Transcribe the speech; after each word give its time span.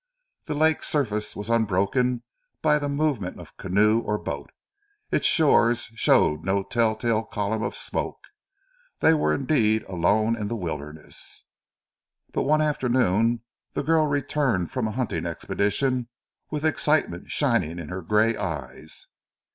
The 0.47 0.55
lake's 0.55 0.87
surface 0.89 1.35
was 1.35 1.47
unbroken 1.51 2.23
by 2.63 2.79
the 2.79 2.89
movement 2.89 3.39
of 3.39 3.55
canoe 3.57 3.99
or 3.99 4.17
boat; 4.17 4.51
its 5.11 5.27
shores 5.27 5.91
showed 5.93 6.43
no 6.43 6.63
tell 6.63 6.95
tale 6.95 7.23
column 7.23 7.61
of 7.61 7.75
smoke. 7.75 8.17
They 8.99 9.13
were 9.13 9.31
indeed 9.31 9.83
alone 9.83 10.35
in 10.35 10.47
the 10.47 10.55
wilderness. 10.55 11.43
But 12.33 12.41
one 12.49 12.61
afternoon 12.63 13.43
the 13.73 13.83
girl 13.83 14.07
returned 14.07 14.71
from 14.71 14.87
a 14.87 14.91
hunting 14.97 15.27
expedition 15.27 16.07
with 16.49 16.65
excitement 16.65 17.27
shining 17.27 17.77
in 17.77 17.89
her 17.89 18.01
grey 18.01 18.35
eyes. 18.35 19.05